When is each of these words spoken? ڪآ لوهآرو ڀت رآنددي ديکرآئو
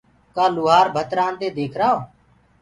ڪآ 0.35 0.45
لوهآرو 0.55 0.93
ڀت 0.95 1.09
رآنددي 1.19 1.47
ديکرآئو 1.57 1.97